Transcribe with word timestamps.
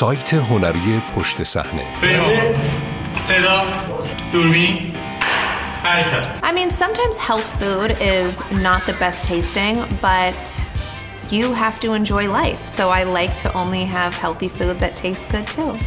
سایت 0.00 0.34
هنری 0.34 1.02
پشت 1.16 1.42
صحنه 1.42 1.84
صدا 3.28 3.62
دوربین 4.32 4.92
I 6.42 6.52
mean, 6.52 6.70
sometimes 6.70 7.16
health 7.16 7.48
food 7.60 7.96
is 8.00 8.42
not 8.50 8.80
the 8.86 8.94
best 8.94 9.24
tasting, 9.24 9.84
but 10.02 10.36
you 11.30 11.52
have 11.52 11.78
to 11.84 11.92
enjoy 11.92 12.28
life. 12.28 12.66
So 12.66 12.90
I 12.90 13.04
like 13.04 13.36
to 13.42 13.52
only 13.52 13.84
have 13.84 14.12
healthy 14.14 14.48
food 14.48 14.80
that 14.80 14.96
tastes 14.96 15.26
good 15.26 15.46
too. 15.46 15.78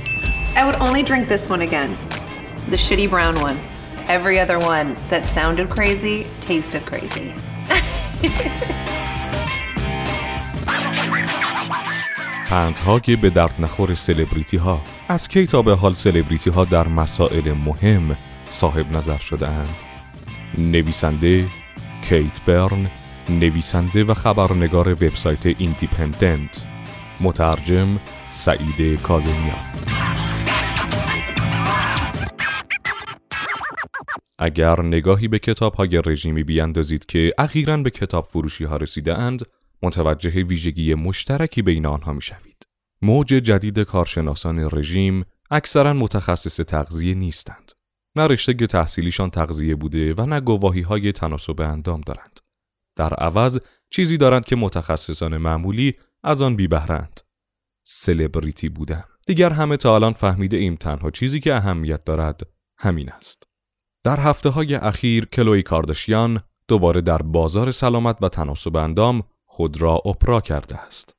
I 0.55 0.63
would 0.65 0.79
only 0.79 1.03
drink 1.03 1.27
this 1.27 1.49
one 1.49 1.61
again 1.61 1.97
the 2.69 2.77
shitty 2.77 3.09
brown 3.09 3.35
one. 3.41 3.59
Every 4.07 4.39
other 4.39 4.59
one 4.59 4.95
that 5.09 5.25
sounded 5.25 5.69
crazy 5.69 6.27
tasted 6.39 6.85
crazy. 6.85 7.33
پندهای 12.54 13.16
به 13.16 13.30
درد 13.30 13.54
نخور 13.58 13.94
سلبریتی 13.94 14.56
ها 14.56 14.80
از 15.08 15.28
کی 15.28 15.46
تا 15.46 15.62
به 15.62 15.74
حال 15.74 15.94
سلبریتی 15.94 16.50
ها 16.50 16.64
در 16.64 16.88
مسائل 16.88 17.52
مهم 17.52 18.14
صاحب 18.48 18.96
نظر 18.96 19.18
شده 19.18 19.48
اند 19.48 19.76
نویسنده 20.58 21.44
کیت 22.08 22.40
برن 22.46 22.90
نویسنده 23.28 24.04
و 24.04 24.14
خبرنگار 24.14 24.88
وبسایت 24.88 25.46
ایندیپندنت. 25.46 26.62
مترجم 27.20 27.88
سعید 28.28 29.02
کاظمیان. 29.02 29.58
اگر 34.38 34.82
نگاهی 34.82 35.28
به 35.28 35.38
کتاب 35.38 35.74
های 35.74 36.02
رژیمی 36.06 36.42
بیاندازید 36.42 37.06
که 37.06 37.32
اخیرا 37.38 37.76
به 37.76 37.90
کتاب 37.90 38.24
فروشی 38.24 38.64
ها 38.64 38.76
رسیده 38.76 39.18
اند 39.18 39.42
متوجه 39.84 40.30
ویژگی 40.30 40.94
مشترکی 40.94 41.62
بین 41.62 41.86
آنها 41.86 42.12
می 42.12 42.22
شوید. 42.22 42.66
موج 43.02 43.26
جدید 43.26 43.78
کارشناسان 43.78 44.68
رژیم 44.72 45.24
اکثرا 45.50 45.92
متخصص 45.92 46.56
تغذیه 46.56 47.14
نیستند. 47.14 47.72
نه 48.16 48.26
رشته 48.26 48.52
تحصیلیشان 48.66 49.30
تغذیه 49.30 49.74
بوده 49.74 50.14
و 50.14 50.26
نه 50.26 50.40
گواهی 50.40 50.80
های 50.80 51.12
تناسب 51.12 51.60
اندام 51.60 52.00
دارند. 52.00 52.40
در 52.96 53.14
عوض 53.14 53.58
چیزی 53.90 54.16
دارند 54.16 54.44
که 54.44 54.56
متخصصان 54.56 55.36
معمولی 55.36 55.94
از 56.22 56.42
آن 56.42 56.56
بی 56.56 56.68
بهرند. 56.68 57.20
سلبریتی 57.86 58.68
بودن. 58.68 59.04
دیگر 59.26 59.50
همه 59.50 59.76
تا 59.76 59.94
الان 59.94 60.12
فهمیده 60.12 60.56
ایم 60.56 60.76
تنها 60.76 61.10
چیزی 61.10 61.40
که 61.40 61.54
اهمیت 61.54 62.04
دارد 62.04 62.40
همین 62.78 63.10
است. 63.10 63.42
در 64.04 64.20
هفته 64.20 64.48
های 64.48 64.74
اخیر 64.74 65.24
کلوی 65.24 65.62
کاردشیان 65.62 66.40
دوباره 66.68 67.00
در 67.00 67.22
بازار 67.22 67.70
سلامت 67.70 68.16
و 68.22 68.28
تناسب 68.28 68.76
اندام 68.76 69.22
خود 69.54 69.82
را 69.82 69.94
اپرا 69.94 70.40
کرده 70.40 70.76
است. 70.76 71.16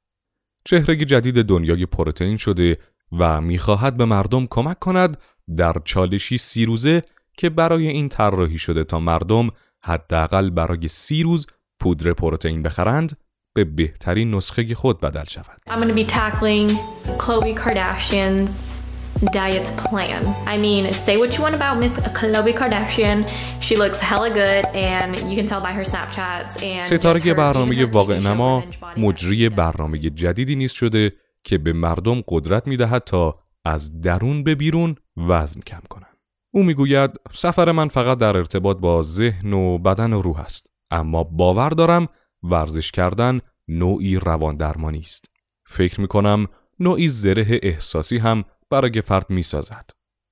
چهره 0.66 0.96
جدید 0.96 1.42
دنیای 1.42 1.86
پروتئین 1.86 2.38
شده 2.38 2.78
و 3.12 3.42
می‌خواهد 3.42 3.98
به 3.98 4.06
مردم 4.06 4.48
کمک 4.50 4.80
کند 4.80 5.18
در 5.58 5.74
چالشی 5.86 6.38
سی 6.38 6.66
روزه 6.66 7.02
که 7.38 7.50
برای 7.50 7.88
این 7.88 8.10
طراحی 8.10 8.58
شده 8.58 8.84
تا 8.84 9.00
مردم 9.00 9.50
حداقل 9.84 10.50
برای 10.50 10.88
سی 10.88 11.24
روز 11.24 11.48
پودر 11.80 12.14
پروتئین 12.14 12.64
بخرند 12.64 13.18
به 13.56 13.64
بهترین 13.64 14.36
نسخه 14.36 14.76
خود 14.76 15.00
بدل 15.00 15.26
شود. 15.26 15.60
I'm 15.68 15.98
be 15.98 16.06
tackling 16.06 16.70
Khloe 17.18 17.56
Kardashian's 17.56 18.75
diet 19.24 19.68
plan. 19.78 20.24
I 20.46 20.58
mean, 20.58 20.92
say 20.94 21.16
what 21.18 21.38
you 21.38 21.44
want 21.44 21.56
about 21.56 21.80
Miss 21.80 21.94
Khloe 22.18 22.54
Kardashian. 22.54 23.20
She 23.62 23.76
looks 23.78 24.00
hella 24.00 24.30
good 24.30 24.66
and 24.76 25.10
you 25.30 25.36
can 25.40 25.48
tell 25.52 25.62
by 25.62 25.72
her 25.72 25.86
Snapchats 25.86 26.64
and 26.64 26.84
ستاره 26.84 27.34
برنامه 27.34 27.86
واقع 27.86 28.20
نما 28.20 28.64
مجری 28.98 29.50
برنامه 29.50 29.98
جدیدی 30.00 30.56
نیست 30.56 30.76
شده 30.76 31.14
که 31.44 31.58
به 31.58 31.74
مردم 31.74 32.24
قدرت 32.28 32.68
می‌دهد 32.68 33.04
تا 33.04 33.40
از 33.66 34.02
درون 34.02 34.44
به 34.44 34.56
بیرون 34.56 34.96
وزن 35.18 35.62
کم 35.62 35.82
کنند. 35.90 36.18
او 36.52 36.64
می‌گوید 36.64 37.12
سفر 37.34 37.72
من 37.72 37.88
فقط 37.88 38.18
در 38.18 38.38
ارتباط 38.38 38.78
با 38.78 39.02
ذهن 39.02 39.54
و 39.54 39.78
بدن 39.78 40.14
و 40.14 40.22
روح 40.22 40.40
است 40.40 40.68
اما 40.92 41.24
باور 41.24 41.70
دارم 41.70 42.08
ورزش 42.44 42.92
کردن 42.92 43.40
نوعی 43.68 44.16
روان 44.16 44.58
درمانی 44.58 45.00
است. 45.00 45.26
فکر 45.66 46.02
می 46.02 46.08
کنم 46.08 46.48
نوعی 46.80 47.08
زره 47.08 47.60
احساسی 47.64 48.18
هم 48.18 48.44
برای 48.70 49.02
فرد 49.02 49.30
می 49.30 49.44
سازد. 49.44 49.90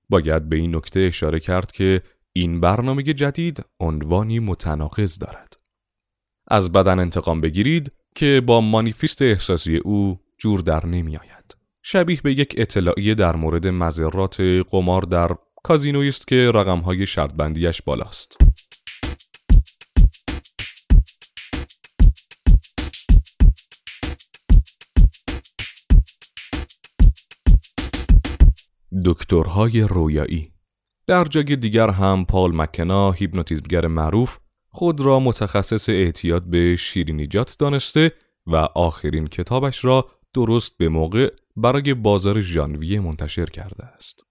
باید 0.09 0.49
به 0.49 0.55
این 0.55 0.75
نکته 0.75 0.99
اشاره 0.99 1.39
کرد 1.39 1.71
که 1.71 2.01
این 2.33 2.61
برنامه 2.61 3.03
جدید 3.03 3.66
عنوانی 3.79 4.39
متناقض 4.39 5.19
دارد. 5.19 5.57
از 6.47 6.71
بدن 6.71 6.99
انتقام 6.99 7.41
بگیرید 7.41 7.91
که 8.16 8.41
با 8.45 8.61
مانیفیست 8.61 9.21
احساسی 9.21 9.77
او 9.77 10.19
جور 10.38 10.59
در 10.59 10.85
نمی 10.85 11.17
آید. 11.17 11.57
شبیه 11.83 12.21
به 12.23 12.33
یک 12.33 12.55
اطلاعیه 12.57 13.16
در 13.16 13.35
مورد 13.35 13.67
مذرات 13.67 14.41
قمار 14.69 15.01
در 15.01 15.35
کازینویی 15.63 16.09
است 16.09 16.27
که 16.27 16.51
رقمهای 16.53 17.07
شرط 17.07 17.33
بندیش 17.33 17.81
بالاست. 17.81 18.38
دکترهای 29.05 29.81
رویایی 29.81 30.53
در 31.07 31.25
جای 31.25 31.55
دیگر 31.55 31.89
هم 31.89 32.25
پال 32.25 32.55
مکنا 32.55 33.11
هیپنوتیزمگر 33.11 33.87
معروف 33.87 34.37
خود 34.69 35.01
را 35.01 35.19
متخصص 35.19 35.89
اعتیاد 35.89 36.49
به 36.49 36.75
شیرینیجات 36.75 37.55
دانسته 37.59 38.11
و 38.47 38.55
آخرین 38.55 39.27
کتابش 39.27 39.85
را 39.85 40.09
درست 40.33 40.77
به 40.77 40.89
موقع 40.89 41.33
برای 41.55 41.93
بازار 41.93 42.41
ژانویه 42.41 42.99
منتشر 42.99 43.45
کرده 43.45 43.85
است. 43.85 44.25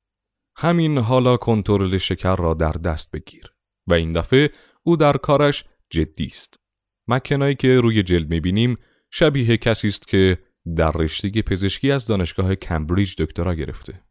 همین 0.57 0.99
حالا 0.99 1.37
کنترل 1.37 1.99
شکر 1.99 2.37
را 2.37 2.55
در 2.55 2.73
دست 2.73 3.11
بگیر 3.11 3.53
و 3.87 3.95
این 3.95 4.13
دفعه 4.13 4.51
او 4.83 4.97
در 4.97 5.17
کارش 5.17 5.65
جدی 5.91 6.27
است. 6.27 6.61
مکنایی 7.09 7.55
که 7.55 7.81
روی 7.81 8.03
جلد 8.03 8.31
می‌بینیم 8.31 8.77
شبیه 9.11 9.57
کسی 9.57 9.87
است 9.87 10.09
که 10.09 10.39
در 10.77 10.91
رشته 10.91 11.43
پزشکی 11.43 11.91
از 11.91 12.07
دانشگاه 12.07 12.55
کمبریج 12.55 13.15
دکترا 13.19 13.55
گرفته. 13.55 14.03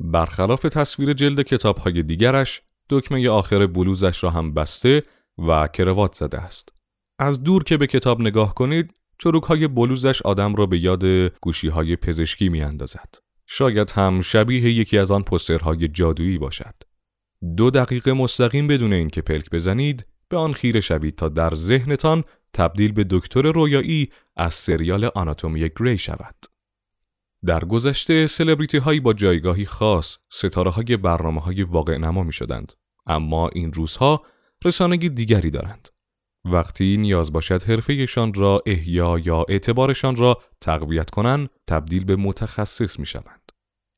برخلاف 0.00 0.62
تصویر 0.62 1.12
جلد 1.12 1.42
کتاب 1.42 1.78
های 1.78 2.02
دیگرش 2.02 2.62
دکمه 2.90 3.28
آخر 3.28 3.66
بلوزش 3.66 4.24
را 4.24 4.30
هم 4.30 4.54
بسته 4.54 5.02
و 5.38 5.68
کروات 5.68 6.12
زده 6.12 6.38
است. 6.38 6.72
از 7.18 7.42
دور 7.42 7.64
که 7.64 7.76
به 7.76 7.86
کتاب 7.86 8.20
نگاه 8.20 8.54
کنید 8.54 8.90
چروک 9.18 9.42
های 9.42 9.68
بلوزش 9.68 10.22
آدم 10.22 10.54
را 10.54 10.66
به 10.66 10.78
یاد 10.78 11.04
گوشی 11.40 11.68
های 11.68 11.96
پزشکی 11.96 12.48
می 12.48 12.62
اندازد. 12.62 13.14
شاید 13.46 13.90
هم 13.90 14.20
شبیه 14.20 14.70
یکی 14.70 14.98
از 14.98 15.10
آن 15.10 15.22
پسترهای 15.22 15.88
جادویی 15.88 16.38
باشد. 16.38 16.74
دو 17.56 17.70
دقیقه 17.70 18.12
مستقیم 18.12 18.66
بدون 18.66 18.92
اینکه 18.92 19.22
پلک 19.22 19.50
بزنید 19.50 20.06
به 20.28 20.36
آن 20.36 20.52
خیره 20.52 20.80
شوید 20.80 21.16
تا 21.16 21.28
در 21.28 21.54
ذهنتان 21.54 22.24
تبدیل 22.54 22.92
به 22.92 23.06
دکتر 23.10 23.42
رویایی 23.42 24.08
از 24.36 24.54
سریال 24.54 25.10
آناتومی 25.14 25.70
گری 25.80 25.98
شود. 25.98 26.49
در 27.46 27.64
گذشته 27.64 28.26
سلبریتی 28.26 28.78
هایی 28.78 29.00
با 29.00 29.12
جایگاهی 29.12 29.66
خاص 29.66 30.16
ستاره 30.28 30.70
های 30.70 30.96
برنامه 30.96 31.40
های 31.40 31.62
واقع 31.62 31.96
نما 31.96 32.22
می 32.22 32.32
شدند. 32.32 32.72
اما 33.06 33.48
این 33.48 33.72
روزها 33.72 34.22
رسانگی 34.64 35.08
دیگری 35.08 35.50
دارند. 35.50 35.88
وقتی 36.44 36.96
نیاز 36.96 37.32
باشد 37.32 37.62
حرفهشان 37.62 38.34
را 38.34 38.62
احیا 38.66 39.18
یا 39.18 39.44
اعتبارشان 39.48 40.16
را 40.16 40.42
تقویت 40.60 41.10
کنند 41.10 41.48
تبدیل 41.66 42.04
به 42.04 42.16
متخصص 42.16 42.98
می 42.98 43.06
شوند. 43.06 43.52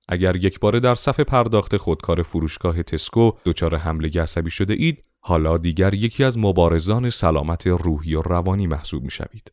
اگر 0.08 0.36
یک 0.36 0.60
بار 0.60 0.78
در 0.78 0.94
صف 0.94 1.20
پرداخت 1.20 1.76
خودکار 1.76 2.22
فروشگاه 2.22 2.82
تسکو 2.82 3.30
دچار 3.44 3.76
حمله 3.76 4.22
عصبی 4.22 4.50
شده 4.50 4.74
اید 4.74 5.04
حالا 5.20 5.56
دیگر 5.56 5.94
یکی 5.94 6.24
از 6.24 6.38
مبارزان 6.38 7.10
سلامت 7.10 7.66
روحی 7.66 8.14
و 8.14 8.22
روانی 8.22 8.66
محسوب 8.66 9.02
می 9.02 9.10
شوید. 9.10 9.52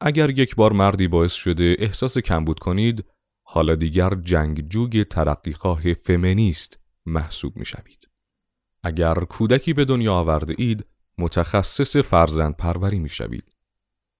اگر 0.00 0.30
یک 0.30 0.56
بار 0.56 0.72
مردی 0.72 1.08
باعث 1.08 1.32
شده 1.32 1.76
احساس 1.78 2.18
کمبود 2.18 2.58
کنید 2.58 3.04
حالا 3.54 3.74
دیگر 3.74 4.14
جنگجوی 4.14 5.04
ترقیخواه 5.04 5.94
فمینیست 5.94 6.78
محسوب 7.06 7.56
می 7.56 7.64
شوید. 7.64 8.08
اگر 8.82 9.14
کودکی 9.14 9.72
به 9.72 9.84
دنیا 9.84 10.14
آورده 10.14 10.54
اید 10.58 10.86
متخصص 11.18 11.96
فرزند 11.96 12.56
پروری 12.56 12.98
می 12.98 13.08
شوید. 13.08 13.56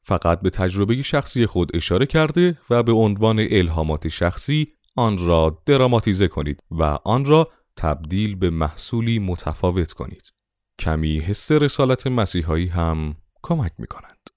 فقط 0.03 0.41
به 0.41 0.51
تجربه 0.51 1.03
شخصی 1.03 1.47
خود 1.47 1.77
اشاره 1.77 2.07
کرده 2.07 2.59
و 2.71 2.83
به 2.83 2.93
عنوان 2.93 3.47
الهامات 3.51 4.09
شخصی 4.09 4.73
آن 4.97 5.27
را 5.27 5.63
دراماتیزه 5.67 6.29
کنید 6.29 6.63
و 6.71 6.83
آن 7.05 7.25
را 7.25 7.49
تبدیل 7.77 8.35
به 8.35 8.51
محصولی 8.51 9.19
متفاوت 9.19 9.93
کنید. 9.93 10.33
کمی 10.79 11.19
حس 11.19 11.53
رسالت 11.53 12.07
مسیحایی 12.07 12.67
هم 12.67 13.15
کمک 13.43 13.73
می 13.79 13.87
کنند. 13.87 14.29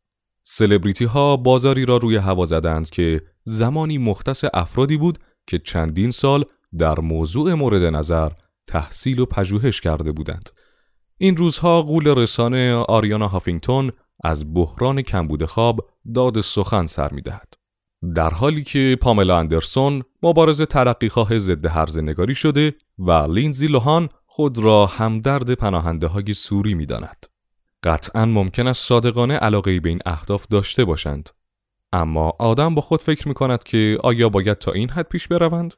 سلبریتی 0.43 1.05
ها 1.05 1.37
بازاری 1.37 1.85
را 1.85 1.97
روی 1.97 2.15
هوا 2.15 2.45
زدند 2.45 2.89
که 2.89 3.34
زمانی 3.45 3.97
مختص 3.97 4.45
افرادی 4.53 4.97
بود 4.97 5.19
که 5.47 5.59
چندین 5.59 6.11
سال 6.11 6.45
در 6.77 6.99
موضوع 6.99 7.53
مورد 7.53 7.83
نظر 7.83 8.31
تحصیل 8.67 9.19
و 9.19 9.25
پژوهش 9.25 9.81
کرده 9.81 10.11
بودند. 10.11 10.49
این 11.17 11.37
روزها 11.37 11.81
قول 11.81 12.07
رسانه 12.07 12.73
آریانا 12.73 13.27
هافینگتون 13.27 13.91
از 14.23 14.53
بحران 14.53 15.01
کمبود 15.01 15.45
خواب 15.45 15.89
داد 16.13 16.41
سخن 16.41 16.85
سر 16.85 17.13
می 17.13 17.21
دهد. 17.21 17.53
در 18.15 18.29
حالی 18.29 18.63
که 18.63 18.97
پاملا 19.01 19.39
اندرسون 19.39 20.03
مبارز 20.23 20.61
ترقیخواه 20.61 21.39
ضد 21.39 21.65
هرز 21.65 21.97
نگاری 21.99 22.35
شده 22.35 22.73
و 22.99 23.11
لینزی 23.11 23.67
لوهان 23.67 24.09
خود 24.25 24.57
را 24.57 24.85
همدرد 24.85 25.51
پناهنده 25.51 26.07
های 26.07 26.33
سوری 26.33 26.73
می 26.73 26.85
داند. 26.85 27.25
قطعا 27.83 28.25
ممکن 28.25 28.67
است 28.67 28.87
صادقانه 28.87 29.33
علاقه 29.33 29.79
به 29.79 29.89
این 29.89 29.99
اهداف 30.05 30.47
داشته 30.47 30.85
باشند. 30.85 31.29
اما 31.93 32.33
آدم 32.39 32.75
با 32.75 32.81
خود 32.81 33.01
فکر 33.01 33.27
می 33.27 33.33
کند 33.33 33.63
که 33.63 33.97
آیا 34.03 34.29
باید 34.29 34.57
تا 34.57 34.71
این 34.71 34.89
حد 34.89 35.07
پیش 35.07 35.27
بروند؟ 35.27 35.73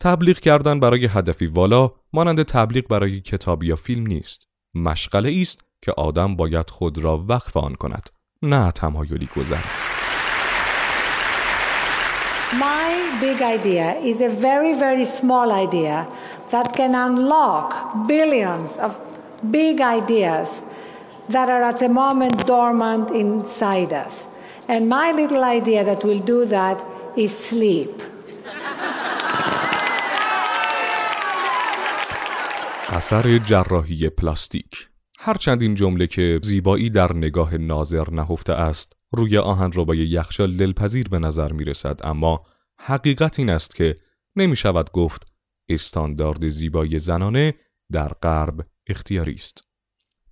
تبلیغ 0.00 0.38
کردن 0.38 0.80
برای 0.80 1.06
هدفی 1.06 1.46
والا 1.46 1.92
مانند 2.12 2.42
تبلیغ 2.42 2.88
برای 2.88 3.20
کتاب 3.20 3.62
یا 3.62 3.76
فیلم 3.76 4.06
نیست. 4.06 4.48
مشغله 4.74 5.40
است 5.40 5.60
که 5.82 5.92
آدم 5.92 6.36
باید 6.36 6.70
خود 6.70 6.98
را 6.98 7.24
وقف 7.28 7.56
آن 7.56 7.74
کند 7.74 8.10
نه 8.42 8.70
تمایلی 8.70 9.28
گذر 9.36 9.64
My 12.52 12.90
big 13.20 13.40
idea 13.42 13.94
is 14.10 14.20
a 14.20 14.28
very 14.28 14.74
very 14.74 15.04
small 15.04 15.52
idea 15.52 16.08
that 16.50 16.74
can 16.78 16.92
unlock 16.96 17.68
billions 18.08 18.76
of 18.86 18.90
big 19.58 19.80
ideas 19.80 20.60
that 21.28 21.48
are 21.48 21.62
at 21.62 21.78
the 21.78 21.88
moment 21.88 22.44
dormant 22.46 23.10
inside 23.10 23.92
us. 23.92 24.26
And 24.74 24.88
my 24.88 25.10
little 25.20 25.42
idea 25.58 25.82
that 25.82 26.00
will 26.04 26.22
do 26.34 26.38
that 26.56 26.78
is 27.16 27.32
sleep. 27.48 28.02
اثر 32.88 33.38
جراحی 33.38 34.08
پلاستیک 34.08 34.88
هرچند 35.18 35.62
این 35.62 35.74
جمله 35.74 36.06
که 36.06 36.40
زیبایی 36.42 36.90
در 36.90 37.12
نگاه 37.16 37.56
ناظر 37.56 38.10
نهفته 38.10 38.52
است 38.52 38.92
روی 39.12 39.38
آهن 39.38 39.70
ربای 39.74 39.98
یخچال 39.98 40.56
دلپذیر 40.56 41.08
به 41.08 41.18
نظر 41.18 41.52
می 41.52 41.64
رسد 41.64 42.00
اما 42.04 42.42
حقیقت 42.80 43.38
این 43.38 43.50
است 43.50 43.74
که 43.74 43.96
نمی 44.36 44.56
شود 44.56 44.90
گفت 44.90 45.22
استاندارد 45.68 46.48
زیبایی 46.48 46.98
زنانه 46.98 47.54
در 47.92 48.08
غرب 48.08 48.66
اختیاری 48.86 49.34
است. 49.34 49.69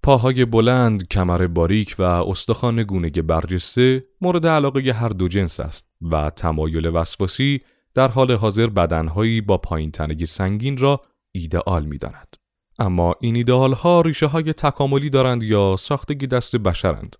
پاهای 0.08 0.44
بلند، 0.44 1.08
کمر 1.08 1.46
باریک 1.46 1.96
و 1.98 2.02
استخوان 2.02 2.82
گونه 2.82 3.10
برجسته 3.10 4.04
مورد 4.20 4.46
علاقه 4.46 4.92
هر 4.92 5.08
دو 5.08 5.28
جنس 5.28 5.60
است 5.60 5.88
و 6.02 6.30
تمایل 6.30 6.86
وسواسی 6.86 7.60
در 7.94 8.08
حال 8.08 8.32
حاضر 8.32 8.66
بدنهایی 8.66 9.40
با 9.40 9.58
پایین 9.58 9.90
تنگی 9.90 10.26
سنگین 10.26 10.76
را 10.76 11.00
ایدئال 11.32 11.84
می 11.84 11.98
داند. 11.98 12.36
اما 12.78 13.14
این 13.20 13.36
ایدئال 13.36 13.72
ها 13.72 14.00
ریشه 14.00 14.26
های 14.26 14.52
تکاملی 14.52 15.10
دارند 15.10 15.42
یا 15.42 15.76
ساختگی 15.78 16.26
دست 16.26 16.56
بشرند. 16.56 17.16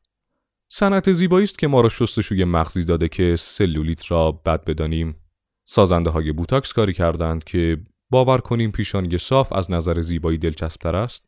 صنعت 0.69 1.12
زیبایی 1.12 1.44
است 1.44 1.58
که 1.58 1.69
ما 1.69 1.81
را 1.81 1.88
شستشوی 1.88 2.44
مغزی 2.44 2.85
داده 2.85 3.08
که 3.08 3.37
سلولیت 3.38 4.11
را 4.11 4.32
بد 4.32 4.64
بدانیم. 4.64 5.17
سازنده 5.64 6.11
های 6.11 6.32
بوتاکس 6.32 6.73
کاری 6.73 6.93
کردند 6.93 7.44
که 7.44 7.79
باور 8.11 8.38
کنیم 8.38 8.70
پیشانی 8.70 9.19
صاف 9.19 9.52
از 9.52 9.70
نظر 9.70 10.00
زیبایی 10.00 10.38
دلچسبتر 10.38 10.96
است. 10.96 11.27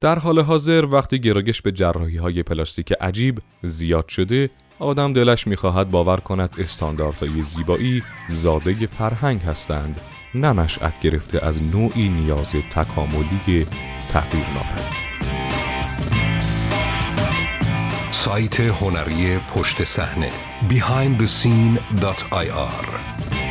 در 0.00 0.18
حال 0.18 0.40
حاضر 0.40 0.86
وقتی 0.90 1.18
گرایش 1.18 1.62
به 1.62 1.72
جراحی 1.72 2.16
های 2.16 2.42
پلاستیک 2.42 2.92
عجیب 3.00 3.38
زیاد 3.62 4.08
شده 4.08 4.50
آدم 4.78 5.12
دلش 5.12 5.46
می‌خواهد 5.46 5.90
باور 5.90 6.16
کند 6.16 6.54
استانداردهای 6.58 7.42
زیبایی 7.42 8.02
زاده 8.28 8.86
فرهنگ 8.86 9.40
هستند 9.40 10.00
نه 10.34 10.52
نشأت 10.52 11.00
گرفته 11.00 11.46
از 11.46 11.74
نوعی 11.74 12.08
نیاز 12.08 12.52
تکاملی 12.52 13.66
تغییر 14.12 14.46
ناپذیر 14.54 15.08
سایت 18.12 18.60
هنری 18.60 19.38
پشت 19.38 19.84
صحنه 19.84 20.30
behindthescene.ir 20.70 23.47